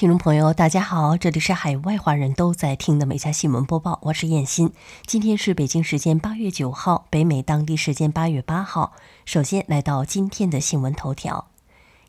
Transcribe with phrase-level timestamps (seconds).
[0.00, 4.72] 听众朋友，大家好，这里是海外华人都在听的《每家新闻播报》，我是燕欣。
[5.04, 8.94] 今天是北京时间八月九号，北美当地时间八月八号。
[9.26, 11.50] 首先来到今天的新闻头条。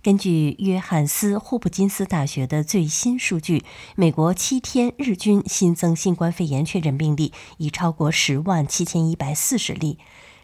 [0.02, 3.65] 根据约翰斯霍普金斯大学的最新数据，
[3.97, 9.99] 美国七天日均新增新冠肺炎确诊病例已超过十万七千一百四十例，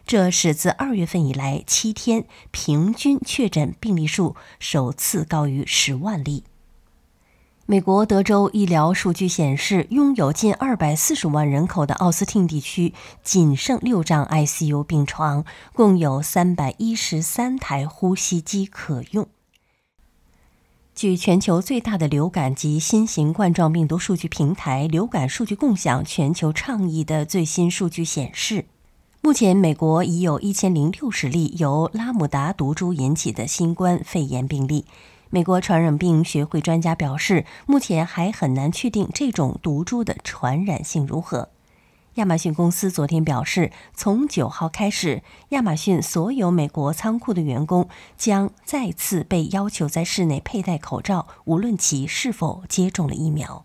[0.06, 6.44] 这是自二月份以来七天平均确诊病例数首次高于十万例。
[7.70, 19.28] 美国德州医疗数据显示，拥有近二百四十万人口的奥斯汀地区仅剩六张 ICU 病床，共有三百一十三台呼吸机可用。
[20.94, 28.64] 据全球最大的流感及新型冠状病毒数据平台流感数据共享全球倡议的最新数据显示，
[29.20, 34.86] 目前美国已有一千零六十例由拉姆达毒株引起的新冠肺炎病例。
[35.30, 41.50] 美国传染病学会专家表示，目前还很难确定这种毒株的传染性如何。
[42.14, 53.64] 亚马逊公司昨天表示，从九号开始，亚马逊所有美国仓库的员工将再次被要求在室内佩戴口罩，无论其是否接种了疫苗。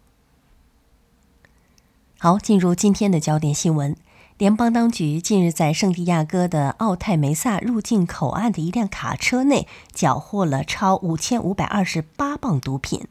[2.19, 3.95] 好，进入今天的焦点新闻。
[4.39, 13.07] 联邦当局近日在圣地亚哥的奥泰梅萨入境口岸的一辆卡车内缴获了超五千五百二十八磅毒品，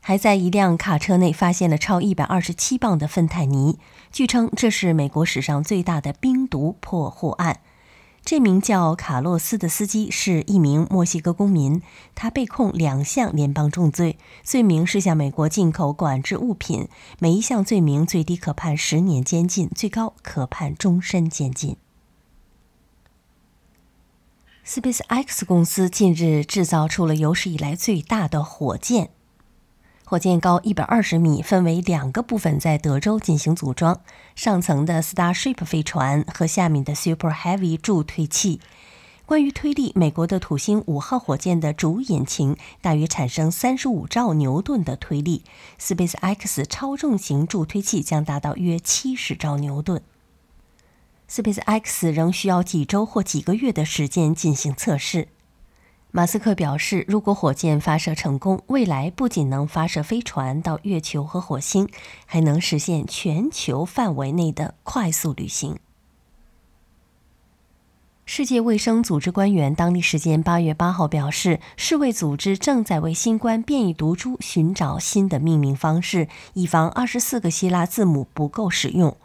[0.00, 3.78] 还在一辆卡车内发现了超一百二十七磅的芬太尼。
[4.10, 7.60] 据称，这是美国史上最大的冰毒破获案。
[8.26, 11.80] 这名叫卡洛斯的司机是一名墨西哥公民，
[12.16, 16.88] 他被控两项联邦重罪，罪名是向美国进口管制物品，
[17.20, 21.76] 每一项罪名最低可判十年监禁，最高可判终身监禁。
[24.66, 29.10] SpaceX 公司近日制造出了有史以来最大的火箭。
[30.08, 34.00] 火箭高一百二十米，分为两个部分，在德州进行组装。
[34.36, 38.60] 上层的 Starship 飞船和下面的 Super Heavy 助推器。
[39.24, 45.42] 关于推力，美国的土星五号火箭的主引擎大约产生三十五兆牛顿的推力
[45.80, 50.00] ，SpaceX 超重型助推器将达到约七十兆牛顿。
[51.28, 55.26] SpaceX 仍需要几周或几个月的时间进行测试。
[56.12, 61.88] 马斯克表示，如果火箭发射成功，未来不仅能发射飞船到月球和火星，
[62.24, 65.78] 还能实现全球范围内的快速旅行。
[68.24, 79.16] 世界卫生组织官员当地时间八月八号表示，世卫组织正在为新冠变异毒株寻找新的命名方式，以防二十四个希腊字母不够使用。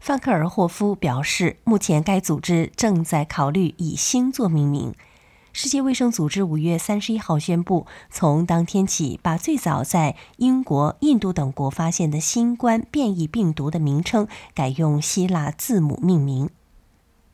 [0.00, 4.94] 范克尔霍夫表示，目前该组织正在考虑以星座命名。
[5.52, 16.50] 世界卫生组织五月三十一号宣布，从当天起，把最早在英国、印度等国发现的新冠变异病毒的名称改用希腊字母命名，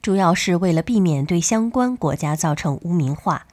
[0.01, 3.47] 主要是为了避免对相关国家造成污名化。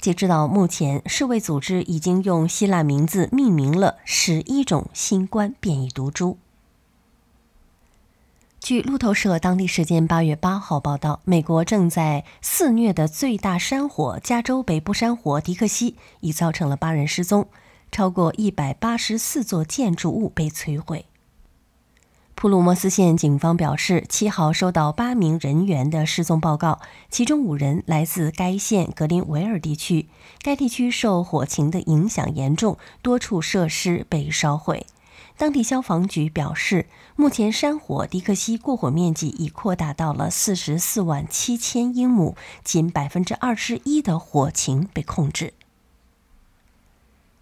[0.00, 6.38] 截止到目前，世卫组织已经用希腊名字命名了十一种新冠变异毒株。
[8.66, 17.46] 据路透社当地时间八月八号报道，美国正在肆虐的最大山火——加州北部山火迪克西，已造成了八人失踪，
[17.92, 21.06] 超过一百八十四座建筑物被摧毁。
[22.34, 30.08] 普鲁莫斯县警方表示，七号收到八名人员的失踪报告，其中五人来自该县格林维尔地区。
[30.42, 34.84] 该地区受火情的影响严重，多处设施被烧毁。
[35.38, 45.52] 当地消防局表示，目前山火迪克西过火面积已扩大到了四十四万七千英亩，仅百分之二十一的火情被控制。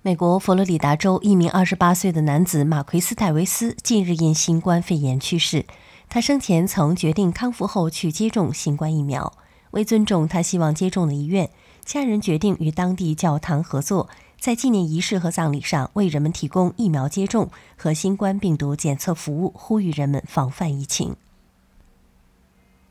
[0.02, 5.64] 美国佛罗里达州一名二十八岁的男子马奎斯·戴维斯近日因新冠肺炎去世。
[6.08, 9.32] 他生前曾决定康复后去接种新冠疫苗。
[9.70, 11.50] 为尊重他希望接种的意愿，
[11.84, 14.08] 家人决定与当地教堂合作。
[14.44, 17.48] 在纪念仪式和葬礼上，为人们提供疫苗接种
[17.78, 21.16] 和新冠病毒检测服务，呼吁人们防范疫情。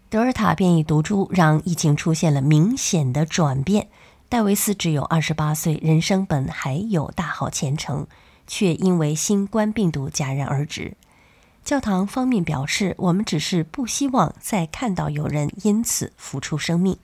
[0.10, 3.90] 德尔塔变异毒株让疫情出现了明显的转变。
[4.28, 8.08] 戴维斯只有二十八岁，人生本还有大好前程，
[8.48, 10.98] 却因为新冠病毒戛然而止。
[11.64, 16.98] 教堂方面表示：“我们只是不希望再看到有人因此付出生命。”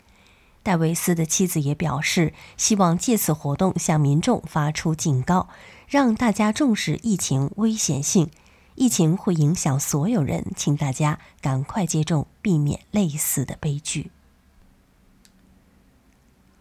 [0.62, 5.50] 戴维斯的妻子也表示，希望借此活动向民众发出警告，
[5.88, 8.30] 让大家重视疫情危险性。
[8.76, 14.12] 疫情会影响所有人，请大家赶快接种，避免类似的悲剧。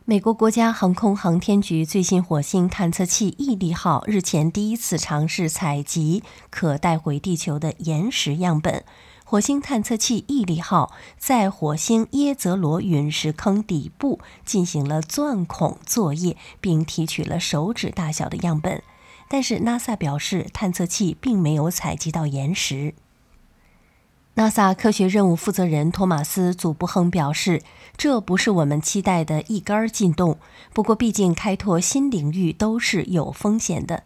[0.05, 8.85] 美国国家航空航天局最新火星探测器毅力号日前第一次尝试采集可带回地球的岩石样本。
[9.31, 18.83] 火星探测器毅力号在火星耶泽罗陨石坑底部进行了钻孔作业，并提取了手指大小的样本。
[19.29, 22.95] 但是，NASA 表示，探测器并没有采集到岩石。
[24.37, 27.63] NASA 科学任务负责人托马斯·祖布亨表示
[27.99, 30.39] ：“这不是我们期待的一杆进洞。
[30.73, 34.05] 不过，毕竟开拓新领域都是有风险的。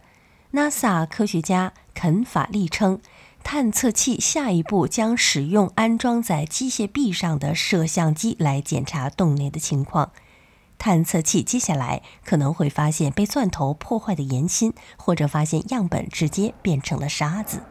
[0.51, 2.99] ”NASA 科学家肯法利称，
[3.43, 10.11] 探测器下一步将使用安装在机械臂上的摄像机来检查洞内的情况。
[10.79, 17.61] 探测器接下来可能会发现被钻头破坏的岩芯，或者发现样本直接变成了沙子。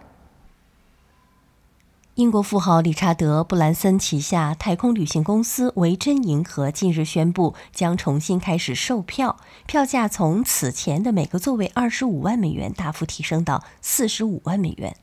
[2.15, 14.95] 英国富豪理查德·布兰森旗下太空旅行公司维珍银河近日宣布，将重新开始售票，票价从此前的每个座位二十五万美元大幅提升到四十五万美元。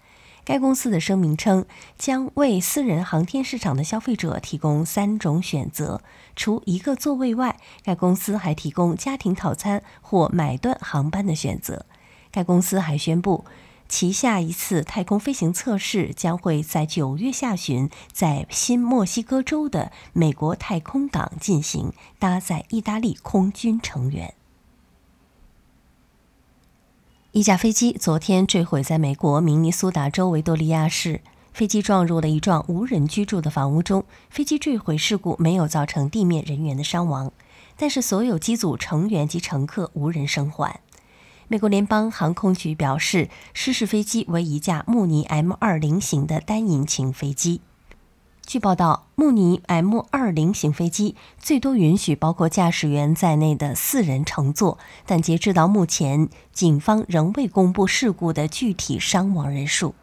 [0.49, 1.63] 该公司的声明称，
[1.95, 6.01] 将为私人航天市场的消费者提供三种选择，
[6.35, 11.85] 除一个座位外，该公司还提供家庭套餐或买断航班的选择。
[12.31, 13.45] 该公司还宣布。
[13.87, 24.33] 旗下一次太空飞行测试将会在九月下旬在新墨西哥州的美国太空港进行，搭载意大利空军成员。
[27.31, 31.21] 一架飞机昨天坠毁在美国明尼苏达州维多利亚市，
[31.53, 34.03] 飞机撞入了一幢无人居住的房屋中。
[34.31, 37.31] 飞机坠毁事故没有造成地面人员的伤亡，
[37.77, 40.79] 但是所有机组成员及乘客无人生还。
[41.47, 47.61] 美国联邦航空局表示，失事飞机为一架慕尼 M20 型的单引擎飞机。
[48.49, 59.93] 据报道，慕尼 M20 型飞机最多允许包括驾驶员在内的四人乘坐，但截至到目前，警方仍未公布事故的具体伤亡人数。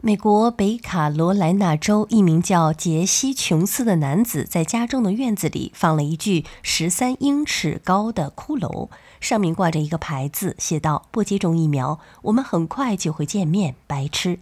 [0.00, 8.88] 美国北卡罗来纳州一名叫杰西·琼斯的男子在家中的院子里放了一具十三英尺高的骷髅。
[9.20, 14.38] 上面挂着一个牌子，写道：“不接种疫苗，我们很快就会见面。”白痴。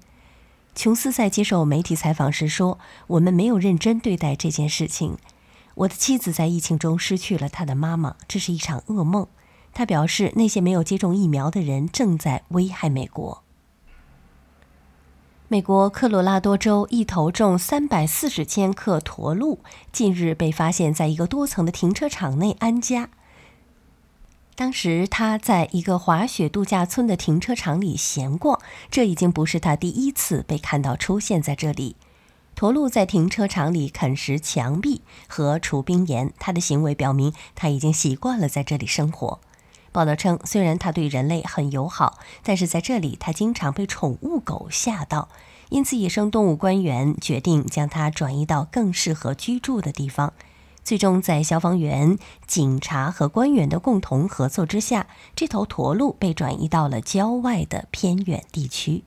[0.74, 2.78] 琼斯在接受媒体采访时说
[3.08, 5.16] ：“我们没有认真对待这件事情。
[5.74, 9.26] 我的妻子在疫情中失去了她的妈妈，这是一场噩梦。”
[9.76, 13.42] 他表示，那些没有接种疫苗的人正在危害美国。
[15.48, 19.58] 美国科罗拉多州一头重三百四十千克驼鹿
[19.90, 23.10] 近日被发现在一个多层的停车场内安家。
[24.56, 28.60] 当时他在一个滑雪度假村的停车场里闲逛，
[28.90, 31.96] 这已经不是他第一次被看到出现在这里。
[32.54, 39.40] 驼鹿在停车场里啃食墙壁和除冰岩，他的行为表明他已经习惯了在这里生活。
[39.90, 45.28] 报道称，虽然他对人类很友好，但是在这里他经常被宠物狗吓到，
[45.70, 50.32] 因此野生动物官员决定将他转移到更适合居住的地方。
[50.84, 59.02] 最终，在消防员、警察和官员的共同合作之下，这头驼鹿被转移到了郊外的偏远地区。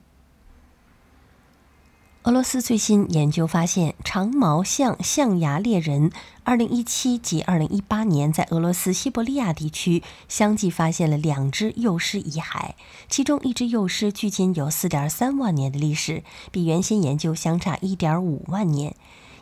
[2.24, 6.10] 俄罗斯最新研究发现，长毛象象牙猎人
[6.44, 12.72] 2017及2018年在俄罗斯西伯利亚地区相继发现了两只幼狮遗骸，
[13.08, 18.94] 其中一只幼狮距今有4.3万年的历史，比原先研究相差1.5万年。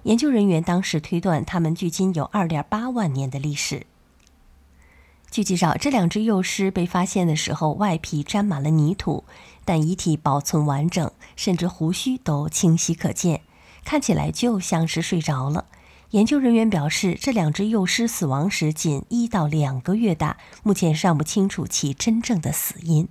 [0.06, 3.86] 研究人员当时推断，它们距今有2.8万年的历史。
[5.32, 9.25] 据介绍，这两只幼狮被发现的时候，外皮沾满了泥土，
[9.64, 13.40] 但遗体保存完整，甚至胡须都清晰可见，
[13.84, 15.64] 看起来就像是睡着了。
[16.10, 23.08] 研究人员表示，这两只幼狮死亡时仅一到两个月大，目前尚不清楚其真正的死因。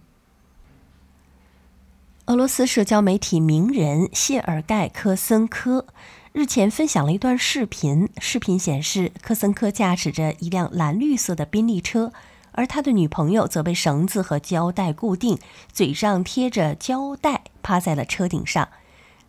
[2.28, 5.88] 俄罗斯社交媒体名人谢尔盖·科森科。
[6.36, 12.12] 日前分享了一段视频，视频显示科森科驾驶着一辆蓝绿色的宾利车，
[12.51, 15.39] 而他的女朋友则被绳子和胶带固定，
[15.72, 18.68] 嘴上贴着胶带，趴在了车顶上。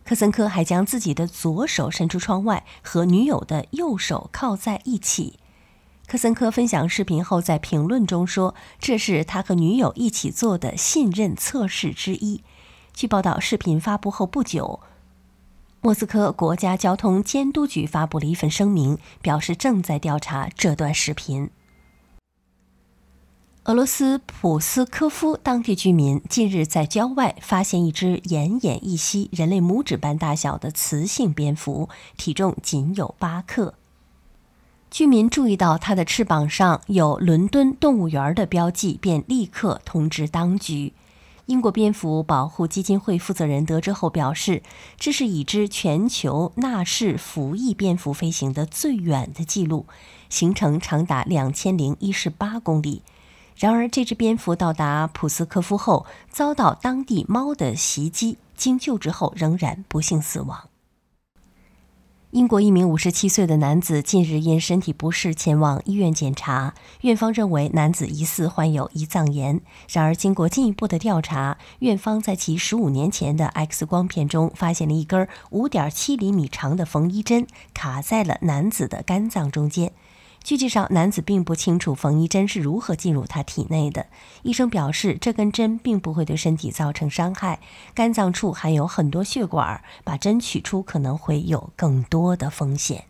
[0.03, 5.39] 科森科还将自己的左手伸出窗外，和女友的右手靠在一起。
[6.07, 12.43] 科森科分享视频后，在评论中说：“这是他和女友一起做的信任测试之一。”
[12.93, 14.81] 据报道，视频发布后不久。
[15.81, 21.49] 莫斯科国家交通监督局发布了一份声明，表示正在调查这段视频。
[23.63, 33.73] 俄罗斯普斯科夫当地居民近日在郊外发现一只奄奄一息、人类拇指般大小的雌性蝙蝠，体重仅有八克。
[34.89, 40.93] 居民注意到它的翅膀上有伦敦动物园的标记，便立刻通知当局。
[41.47, 44.61] 英国蝙蝠保护基金会负责人得知后表示，
[44.97, 49.85] 这是已知全球纳氏服翼蝙蝠飞行的最远的记录，
[50.29, 53.01] 行程长达两千零一十八公里。
[53.55, 60.66] 然而，这只蝙蝠到达普斯科夫后，遭到当地猫的袭击，经救治后仍然不幸死亡。
[62.31, 69.61] 英国一名五十七岁的男子近日因身体不适前往医院检查，院方认为男子疑似患有胰脏炎。
[69.89, 79.93] 然而，经过进一步的调查，院方在其十五年前的 X 光片中发现了一根五点七厘米长的缝衣针卡在了男子的肝脏中间。
[80.47, 84.05] 据介绍，男子并不清楚缝衣针是如何进入他体内的。
[84.43, 87.59] 医生表示，这根针并不会对身体造成伤害。
[87.93, 93.03] 肝脏处含有很多血管，把针取出可能会有更多的风险。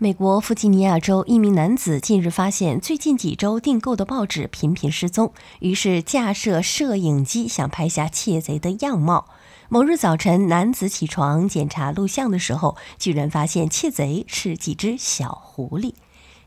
[0.00, 9.26] 美国弗吉尼亚州一名男子近日发现，最近几周订购的报纸频频失踪，于是架设摄影机想拍下窃贼的样貌。
[9.68, 15.94] 某日早晨，男子起床检查录像的时候，居然发现窃贼是几只小狐狸。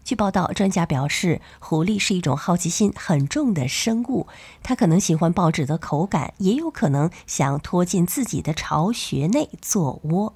[0.06, 4.28] 据报道，专家表示，狐狸是一种好奇心很重的生物，
[4.64, 10.36] 它可能喜欢报纸的口感，也有可能想拖进自己的巢穴内做窝。